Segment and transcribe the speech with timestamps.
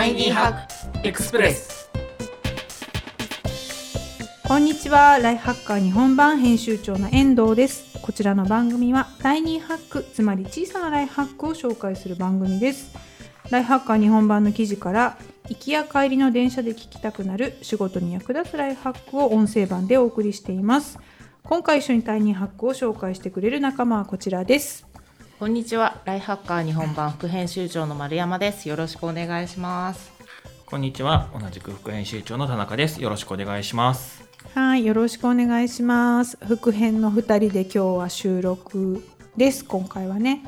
[0.00, 1.90] タイニーハックエクスプレス
[4.48, 5.18] こんにちは。
[5.18, 7.98] ライフハッカー日本版編集長の遠藤です。
[8.00, 12.96] こちらの番組はタイニーハックつまり小さなライフハックを紹介する番組です。
[13.50, 15.18] ライフハッカー日本版の記事から
[15.50, 20.98] 行きや帰りの電車で聞きたくなる仕事に役立つライフハックを音声版でお送りしています。
[21.42, 24.89] 今回一緒にタイニーハックを紹介してくれる仲間はこちらです。
[25.40, 26.02] こんにちは。
[26.04, 28.68] ライフハッカー日本版副編集長の丸山です。
[28.68, 30.12] よろしくお願いします。
[30.66, 31.30] こんにちは。
[31.32, 33.00] 同じく副編集長の田中です。
[33.00, 34.22] よろしくお願いします。
[34.52, 36.36] はいよろしくお願いします。
[36.46, 39.02] 副編の2人で今日は収録
[39.38, 39.64] です。
[39.64, 40.42] 今回はね。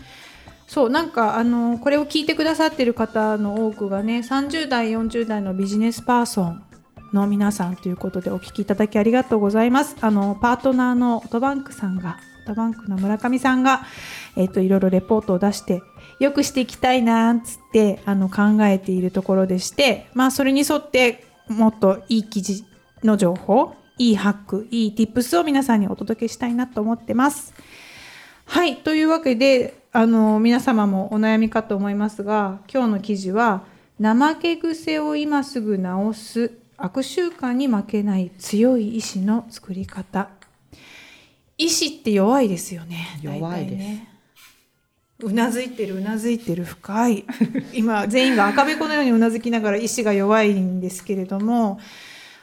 [0.66, 6.62] そうなんかあのこれを聞いてくださってる方の多くがね30代40代のビジネスパーソン
[7.14, 9.96] の皆さんということでお聞きいただきありがとうございます。
[10.02, 13.86] あのパートナーのオートバンクさんがオートバンクの村上さんが
[14.34, 15.82] えっ、といろいろレポートを出して
[16.18, 22.64] よくしていきたいなっつってあの考えているところでしてまあそれに沿ってもっといい記事
[23.04, 27.54] の情報いいハックいい tips を皆さんにお届けしたいなと思ってます。
[28.44, 33.62] はいというわけであの皆様もお悩みかと思いますが今日の記事は
[34.00, 40.41] 怠け癖を今すぐ直す悪習慣に負けない強い意志の作り方。
[41.64, 43.06] 意志って弱いですよね。
[43.22, 43.76] 弱いです。
[43.76, 44.08] ね。
[45.20, 47.24] うなずいてるうなずいてる深い。
[47.72, 51.78] 今全員が赤べこのようにうなずきながら意志が弱いんですけれども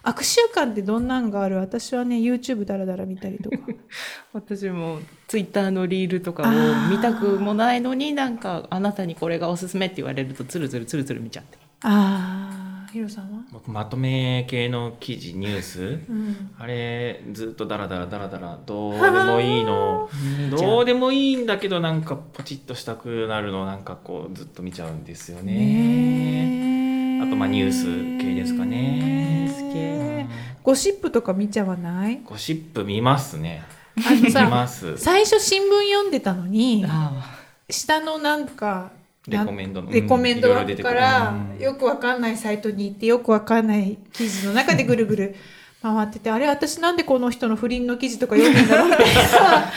[0.01, 1.57] 悪習慣ってどんなんがある？
[1.57, 3.57] 私はね YouTube だらだら見たりとか。
[4.31, 11.57] 私もツイッターのリールとかを見たくもないのになんかあなたにこれがおすすめって言われるとつるつるつるつる見ちゃって。
[11.81, 13.39] ああヒロさんは？
[13.51, 15.81] 僕まとめ系の記事ニュース。
[16.09, 16.51] うん。
[16.57, 20.09] あれずっとダラダラダラダラどうでもいいの。
[20.57, 27.21] どうでもいいんだけどなんかポチッとしたくなるのなんかこうずっと見ちゃうんですよね。
[27.23, 27.85] あとまあニュース
[28.19, 30.27] 系ですかね。
[30.63, 32.21] ゴシップとか見ちゃわない？
[32.23, 33.63] ゴシップ見ますね。
[33.97, 34.97] あの見さます。
[34.97, 37.37] 最初新聞読んでたのにあ。
[37.69, 38.91] 下のなんか
[39.29, 39.91] レコメンドの。
[39.91, 40.53] レコメンド
[40.83, 41.63] からうん。
[41.63, 45.35] よくわかんないサイトに行ってよくわかんない記事の中でぐるぐる
[45.81, 49.71] 回っててあれ私なんでこの人の不倫の記事とか読んでんだろうみたいな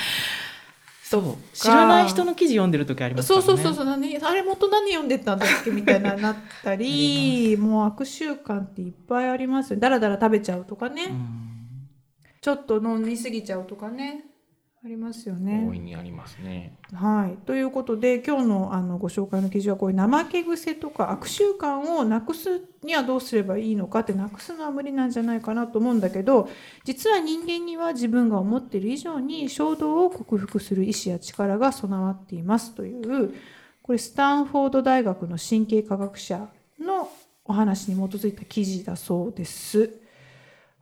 [1.04, 1.36] そう。
[1.52, 3.42] 知らない人の記事読んでる時ありますね。
[3.42, 9.74] そうそうそうそう何あれ元何読んでたんだっけみたいななったりもう悪習慣っていっぱいあります。
[9.74, 11.88] よだらだら食べちゃうとかね、うん。
[12.40, 14.24] ちょっと飲みすぎちゃうとかね
[14.84, 15.64] ありますよね。
[15.70, 26.48] 大いにありますねはい、ということで今日のあのご紹介の記事はこういう怠け癖とか悪習慣をなくすにはどうすればいいのかってなくすのは無理なんじゃないかなと思うんだけど
[26.84, 33.34] 実は人間には自分が思っている以上に衝動を克服する意志や力が備わっていますという
[33.82, 36.48] これスタンフォード大学の神経科学者
[36.80, 37.08] の
[37.44, 40.01] お話に基づいた記事だそうです。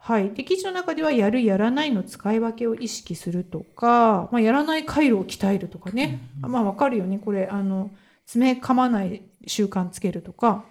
[0.03, 7.19] はい、で記事の中ではやるやらないの使い分けを意識するとか、まあ、やらない回路を鍛えるとかね、まあわかるよね。
[7.19, 7.91] これあの
[8.27, 10.65] 爪噛まない習慣つけるとか、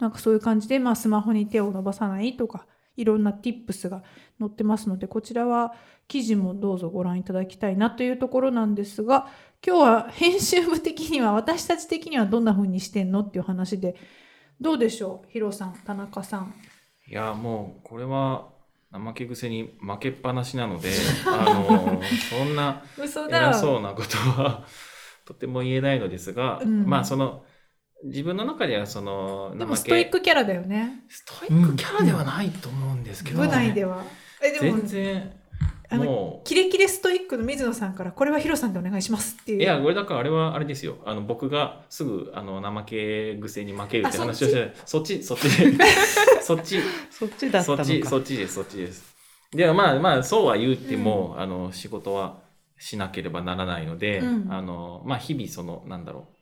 [0.00, 2.66] なんかそういう感じで、まあ、スマホに手を伸ばさないとか
[2.96, 4.02] いろんな tips が
[4.38, 5.74] 載ってますのでこちらは
[6.08, 9.28] 記事もどうぞご覧いただきたいなというところなんですが
[9.66, 13.96] 今日は編集部的には私たち的にはどんな風にしてんのっていう話で
[14.60, 15.30] どうでしょう？
[15.30, 16.54] ヒロさん田中さん。
[17.08, 18.48] いやもうこれは
[18.92, 20.90] 怠け癖に負けっぱなしなので
[21.26, 22.00] あの
[22.30, 24.64] そんな嘘偉そうなことは
[25.26, 26.86] とても言えないのですが、うん。
[26.86, 27.44] まあその
[28.04, 31.04] 自分の中ではそのでもストイックキャラだよね。
[31.08, 34.04] ストイックキャラではないと思うんですけど、部内では。
[34.42, 35.32] えでも全然
[35.88, 39.58] あのもキレキレストイックの水野さんからこれはヒロさんでお願いしますっていう。
[39.58, 39.62] う。
[39.62, 40.96] いやこれだからあれはあれですよ。
[41.04, 45.48] あの僕がすぐあの怠け癖に負けるってあ話をしてそっちそっち。
[45.48, 45.84] で
[46.42, 46.80] そっち。
[47.10, 49.16] そっちだったそっのかちそっちですそっちです。
[49.52, 52.40] でまあまあそうは言っても、あの仕事は
[52.78, 54.52] しなければならないので、うん。
[54.52, 56.35] あのまあ日々そのなんだろう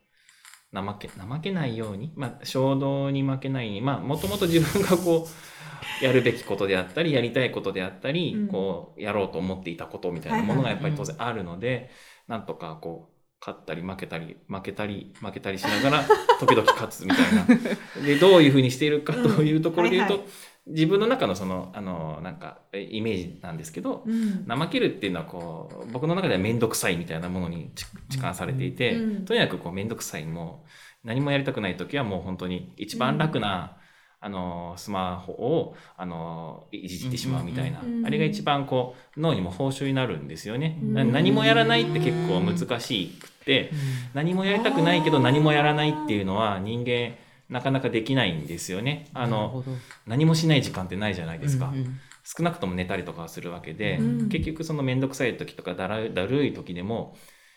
[0.75, 8.49] 怠け怠けないように、まあ、衝動に負けないようにまあもともと自分がこうやるべきことであったりやりたいことであったり、うん。
[8.49, 11.91] こうやろうと思っていたことみたいなものがやっぱり当然あるので、
[12.27, 16.05] なんとかこう勝ったり負けたり負けたり負けたりしながら
[16.41, 17.47] 時々勝つみたいな。
[18.05, 20.31] でどういうふうにしているかというところで言うと、うんはい
[20.67, 24.47] 自分の中のそのあのなんかえイメージなんですけど、うん。
[24.49, 29.25] 怠けるっていうのはこう僕の中では面倒くさいみたいなものにち痴漢されていて、うん。
[29.25, 30.65] とにかくこう面倒くさいも
[31.05, 33.77] 何もやりたくない時はもう本当に一番楽な、
[34.21, 43.71] あのスマホをあのいじってしまうみたいな、うんあれが一番こう脳にも報酬になるんですよね、何もやらないって結構難しくって、
[44.15, 47.17] 何もやりたくないけど何もやらないっていうのは人間
[47.49, 49.09] なかなかできないんですよね。
[49.15, 49.65] あの
[50.07, 51.69] 何もしない時間ってないじゃないですか。
[51.69, 52.01] うんうん。
[52.25, 54.29] 少なくとも寝たりとかはするわけで、うん。
[54.29, 57.17] 結局その面倒くさい時とかだらだるい時でも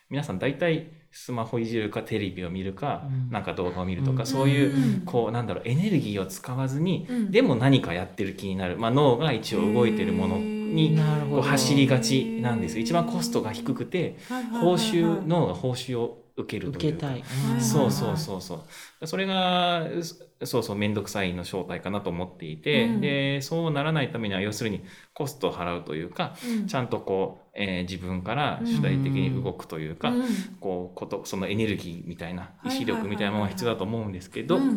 [0.09, 3.29] 皆さん大体スマホいじるかテレビを見るか、うん。
[3.31, 4.27] なんか動画を見るとか、うん。
[4.27, 5.01] そういう、うん。
[5.05, 7.31] こうなんだろうエネルギーを使わずに、うん。
[7.31, 10.97] でも何かやってる気になる、まあ、脳が一応動いてるものに
[11.41, 12.81] 走りがちなんですよ。
[12.81, 14.17] 一番コストが低くて
[14.61, 16.87] 報酬脳が報酬を受けるというか。
[16.87, 17.23] 受けたい。
[17.23, 18.67] はいそうそうそうそ
[19.01, 19.07] う。
[19.07, 23.01] それが、そそうそう、面倒くさいの正体かなと思っていて、うん。
[23.01, 26.35] で、そうならないためには、要するにコストを払うというか、
[26.67, 30.13] ちゃんとこう、えー自分から主体的に動くというか、
[30.59, 34.69] こう、こと、そのエネルギーみたいな、意志力みたいなものが必要だと思うんですけど、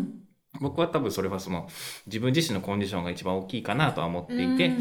[0.61, 1.69] 僕は多分それはその、
[2.07, 4.73] 自分自身のコンディションが一番大きいかなとは思っていて、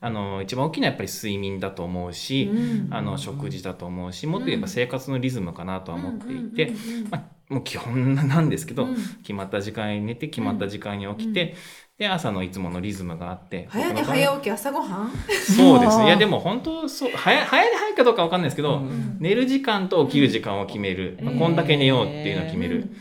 [0.00, 2.50] あの、一番大きいのはやっぱり睡眠だと思うし、
[2.90, 6.72] あの食事だと思うしもっと言えば生活のリズムかなとは思っていて、
[7.10, 8.86] まあ、もう基本なんですけど、
[9.22, 11.54] 決まった時間に寝て決まった時間に起きて、
[11.98, 15.10] で朝のいつものリズムがあって早寝早起き朝ごはん？
[15.30, 16.04] そうですね。
[16.04, 19.16] いやでも本当そう早早寝早いかどうかわかんないですけど、うん。
[19.18, 22.96] 寝る時間と起きる時間を決める、まあこんだけ寝ようっていうのを決める、うん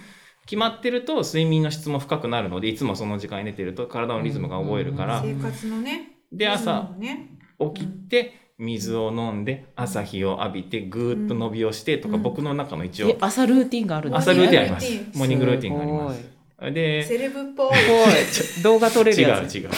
[0.46, 7.32] 決まってると睡眠の質も深くなるのでいつもその時間に寝てると体のリズムが覚えるから、生活のねで朝ね。
[7.60, 12.22] 起きて水を飲んで朝日を浴びてぐーっと伸びをしてとか、うん。
[12.22, 14.34] 僕の中の一応え朝ルーティンがあるんですね。
[14.34, 15.18] 朝ルーティンあります。
[15.18, 16.22] モーニングルーティンがあります。
[16.22, 18.64] すでセレブっぽい。
[18.64, 19.58] 動画撮れる違うやつ。
[19.58, 19.70] 違う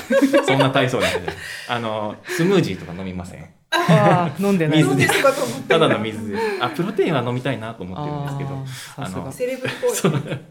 [0.45, 1.31] そんな体操なんで
[1.69, 3.56] あのスムージーとか飲みません？
[3.69, 4.83] ああ飲んでない。
[4.83, 5.67] 水です。
[5.67, 9.31] ただの水であプロテインは飲みたいなと思ってるんですけどあのが。
[9.31, 9.95] セレブっぽい。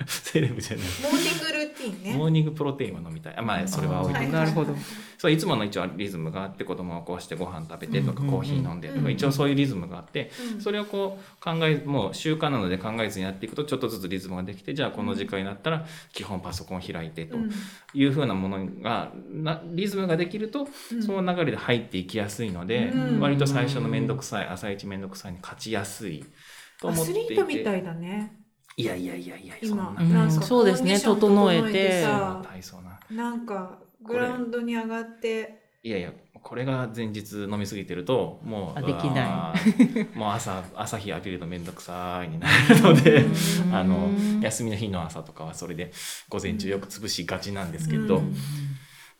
[0.06, 0.86] セレブじゃない。
[0.86, 2.14] ニングルーティンね。
[2.14, 3.36] モーニングプロテインは飲みたい。
[3.36, 4.74] あまあそれは置いてなるほど。
[5.18, 9.04] そういつもの一応リズムがあって子供を起こしてご飯食べてとかうんうんうんコーヒー飲んでとうん。
[9.04, 10.60] か一応そういうリズムがあってうん。
[10.60, 17.50] それをこう考えもう習慣なので考えずにやっていくとちょっとずつリズムができてじゃあこの時間になったら基本パソコン開いてとうん。
[17.94, 21.02] いうふうなものがなリズムができるとうん。
[21.02, 26.25] その流れで入っていきやすいのでうん割と最初の面倒くさい朝一面倒くさいに勝ちやすい
[26.81, 27.43] とアスリ思っていて。
[27.43, 28.32] ートみたいだね。
[28.79, 30.29] いやいやいやいやそん今なうんなん。
[30.29, 30.99] かそうですね。
[31.00, 32.03] 整えて。
[32.03, 32.99] なさ体操な。
[33.11, 35.62] なんかグラウンドに上がって。
[35.82, 36.12] いやいや
[36.43, 39.55] これが前日飲みすぎてるともうあできな
[40.14, 40.19] い。
[40.19, 43.75] もう朝 朝日浴びるの面倒くさいになるのでうん。
[43.75, 44.11] あの
[44.43, 45.93] 休みの日の朝とかはそれで
[46.29, 48.35] 午前中よく潰しがちなんですけど、うん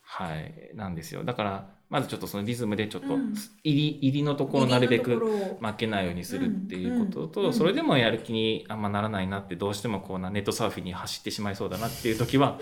[0.09, 1.23] はいなんですよ。
[1.25, 3.33] だからまずちょっとそのリズムでちょっとうん。
[3.63, 5.17] 入り入りのところをなるべく
[5.59, 12.57] 負けないようにするっていうことと、それでもやる気にあんまならないなってどうしてもこうなネットサーフィンに走ってしまいそうだなっていう時は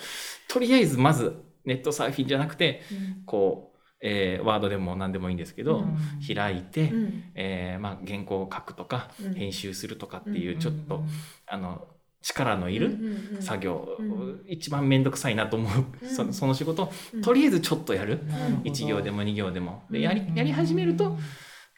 [0.47, 3.23] とりあえずまずネットサーフィンじゃなくてうん。
[3.25, 5.97] こう、えーワードでも何でもいいんですけど、うん。
[6.35, 7.23] 開いて、うん。
[7.35, 9.33] えーまあ、原稿を書くとか、うん。
[9.35, 11.03] 編集するとかっていううんちょっと、
[11.47, 11.87] あの
[12.25, 12.97] 力のいる
[13.39, 14.41] 作業、うん。
[14.47, 16.09] 一番面倒くさいなと思う、うん。
[16.09, 16.83] そその仕事。
[16.83, 17.21] をうん。
[17.21, 19.83] とりあえずちょっとやる、なるほど1行でも2行でも。
[19.91, 20.03] でうん。
[20.03, 21.17] やりやり始めると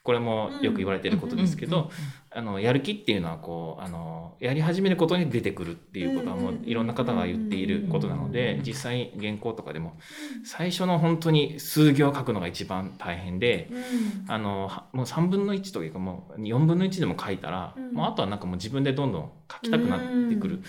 [0.04, 1.92] これもよく言われてることですけど、
[2.32, 9.98] あのやる気っていうのはこうあのやり始めることに出てくるっていうことはもういろんな方が言っていることなので実際原稿とかでも
[10.46, 13.70] 最初の本当に数行書くのが一番大変で。
[13.72, 14.32] うん。
[14.32, 17.94] あのはもう3分の1というかもう4分の1でも書いたら、うん。
[17.94, 20.62] もうあとはなんかもう自分でどんどん書きたくなってくる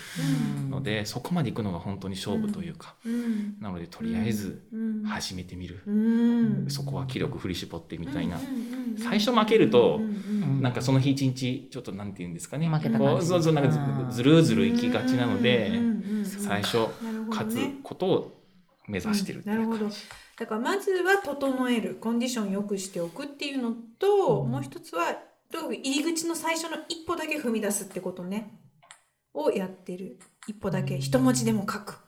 [0.58, 0.70] うん。
[0.70, 3.56] ので、そこまでいくのが本当に勝負というか、うん。
[3.60, 5.02] なのでとりあえずうん。
[5.04, 6.66] 始めてみる、うん。
[6.68, 8.38] そこは気力振り絞ってみたいな、
[8.98, 10.00] 最初負けると
[10.60, 12.68] なんかその日一日ちょっとなんて言うんですかね。
[12.68, 13.26] 負けた感じ。
[13.26, 13.70] そうそうなんか
[14.10, 15.84] ずずるずるいきがちなので、うんうんう
[16.22, 16.78] ん最初
[17.28, 18.42] 勝つねことを
[18.86, 19.90] 目指してるっていううんなるほど。
[19.90, 19.96] 感じ、
[20.38, 24.50] だからまずは整えるコンディション良くしておくっていうのと、うん。
[24.50, 25.16] もう一つは
[25.50, 28.60] とにかく入り口の最初の一歩だけ踏み出すってことね。
[29.34, 30.18] をやってる。
[30.46, 30.98] 一歩だけ。
[30.98, 31.98] 一文字でも書く。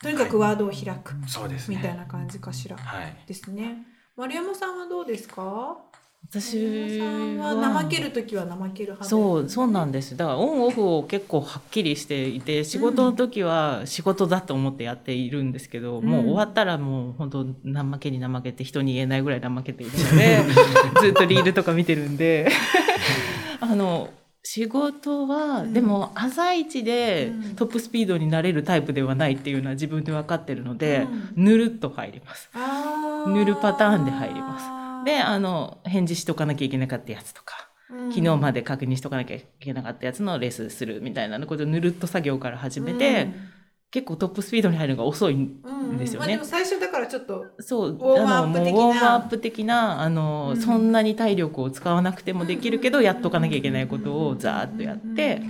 [0.00, 1.76] とにかくワードを開く、そうですね。
[1.76, 2.76] みたいな感じかしら。
[2.76, 3.16] はい。
[3.26, 3.86] ですね。
[4.16, 5.78] 丸山さんはどうですか？
[6.28, 6.98] 私
[7.38, 10.16] は怠ける時は怠ける派そうそうなんです。
[10.16, 16.04] だからオンオフを結構はっきりしていて仕事の時は仕事だと思ってやっているんですけど、うん。
[16.04, 20.40] もう終わったらもう本当怠けに怠けて人に言えないぐらい怠けているので
[21.00, 22.48] ずっとリールとか見てるんで。
[23.60, 24.10] あの
[24.42, 25.72] 仕事は、うん。
[25.72, 27.56] でも朝一でうん。
[27.56, 31.06] トップスピードになれるタイプではないっていうのは自分で分かってるので、
[31.36, 32.50] うぬるっと入ります。
[32.54, 33.30] あー。
[33.30, 38.12] 塗るパターンで入りますであの返事しとかなきゃいけなかったやつとかうん。
[38.12, 43.28] 昨日まで確認しとかなきゃいけなかったやつのレスするみたいなことをぬるっと作業から始めて、
[43.92, 45.90] 結構トップスピードに入るのが遅いんうん。
[45.90, 45.98] うん。
[45.98, 47.90] ですよねまあ、でも最初だからちょっとそう。
[47.90, 48.80] ウォームアップ的な。
[48.80, 50.60] ウォームアップ的なあの、うん。
[50.60, 55.42] そんなに体力を使わなくてもできるけどやっとかなきゃいけないことをザーッとやって、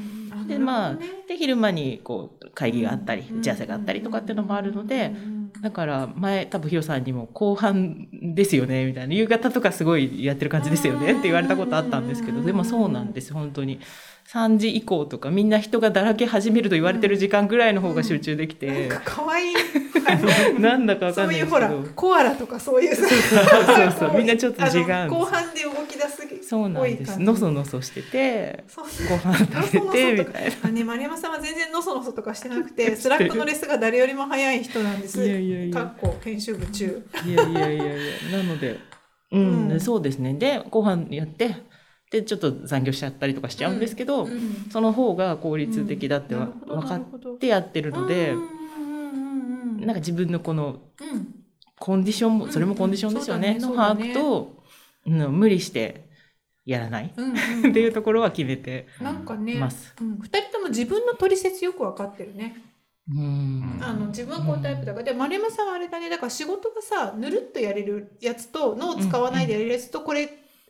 [0.46, 0.94] でまあ
[1.26, 3.38] で昼間にこう会議があったりうん。
[3.38, 9.14] 打ち合わせがあったりとかっていうのもあるのでうんうんだから前多分ヒロさんにも後半ですよねみたいな。
[9.14, 13.80] 夕方とかすごいやってる感じですよねって言われたことあったんですけどでもそうなんです本当に
[14.32, 18.88] 3時以降とかみんな人がだらけ始めると言われてる時間ぐらいの方が集中できて。
[18.88, 19.54] なんか可愛い。
[20.60, 22.94] なんだかそういうほらどコアラとかそういう。
[22.94, 24.14] そうそうそう。
[24.18, 27.20] みんなちょっと違う後半で動き出すそうなんです。
[27.20, 28.84] のそのそしててそう。
[29.08, 30.52] ご飯食べてみたいな。
[30.62, 35.24] あね、丸山さんは全然のそのそとかしてなくて スラックのレスが誰よりも早い人なんです。
[35.24, 35.74] いやいやいや。
[35.74, 37.02] かっこ編集部中。
[37.24, 37.88] いやいやいやい
[38.32, 38.38] や。
[38.38, 38.78] なので
[39.32, 39.80] うん、うん。
[39.80, 40.34] そうですね。
[40.34, 41.56] でご飯やって
[42.10, 46.46] でちょっと残業しちゃったりとかしちゃうんですけど、うんその方が効率的だって分
[46.82, 48.56] かってやってるので、うんうんうんうん
[49.80, 51.36] なんか自分のこのうん。
[51.78, 54.64] コンディションもそれもコンディションですよね,、うんうんの把握と、
[55.06, 56.08] うん、無理して
[56.64, 57.12] やらない。
[57.16, 57.34] うん
[57.64, 59.94] うんっていうところは決めてなんかね、ます。
[60.00, 62.56] うん、二人とも自分の取説よく分かってるね。
[63.08, 63.78] うん。
[63.80, 66.08] あの自分はこういうタイプだから、で丸山さんはあれだね。
[66.08, 70.28] だから仕事がさぬるっとやれるやつと脳を使わないでやれるやつと、これ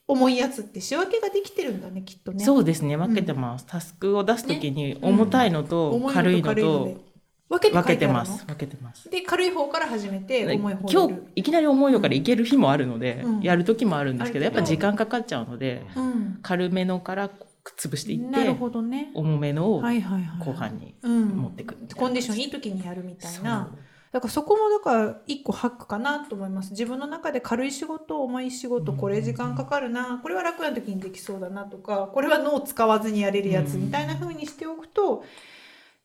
[0.09, 2.45] 重いやつって仕分けができてるんだねきっとね。
[2.45, 6.63] そうですね分けてます、タスクを出す時に重たいのと重軽いので。
[6.63, 7.07] と
[7.49, 8.25] 分けて書分けいてあるの？
[8.25, 8.47] てます。
[8.47, 9.09] 分けてます。
[9.09, 11.23] で軽い方から始めて重い方今日。
[11.37, 13.41] いきなり重いのからいける日もあるので、うん。
[13.41, 17.31] やる時もあるんですけどやっぱ時間かかっちゃうのでうん、軽めのから
[17.79, 19.13] 潰していっなるてほどね。
[19.15, 20.41] 重めのをはいはいはい。
[20.45, 21.29] 後半にうん。
[21.29, 21.95] 持ってくみたいな。
[21.95, 23.45] コンディションいい時にやるみたいそう。
[23.45, 23.71] な。
[24.13, 26.71] だからそこもだから一個ハックかなと思います。
[26.71, 35.25] 自分の中で軽い仕事、重い仕事、これ時間かかるな、これは楽な時にできそうだなとか、これは脳を使わずにやれるやつみたいな風にしておくと、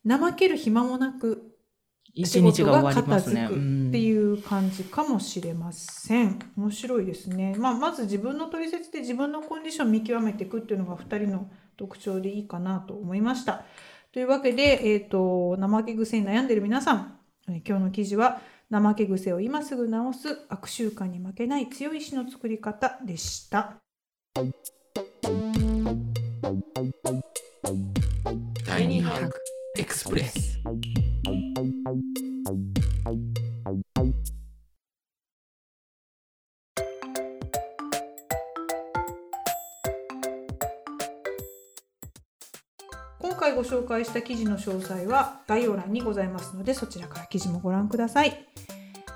[0.06, 1.52] 怠ける暇もなく
[2.14, 3.40] 一日が終わりますね。
[3.42, 6.38] 仕事が片付くっていう感じかもしれません。
[6.56, 7.54] 面白いですね。
[7.56, 13.64] まあ、まず自分の取説で自分のコンディションを見極めていくっていうのが2人の特徴でいいかなと思いました。
[14.12, 17.21] というわけで、えっ、と、怠け癖に悩んでいる皆さん、えー
[17.66, 18.40] 今日の記事は、
[18.70, 23.76] 怠け癖を今すぐ治す悪習慣に負けない強い意志の作り方でした。
[28.66, 29.30] 第2
[29.78, 30.58] エクスプレス
[43.22, 48.48] 今回ご紹介した記事の詳細は概要欄にございますのでそちらから記事もご覧ください。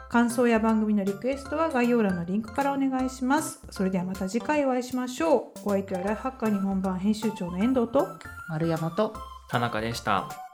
[0.09, 3.61] 感想や番組のリクエストは概要欄のリンクからお願いします。
[3.71, 5.69] それではまた次回お会いしましょう。
[5.69, 8.07] お相手はライフハッカー日本版編集長の遠藤と
[8.49, 9.13] 丸山と
[9.51, 10.46] 田中でした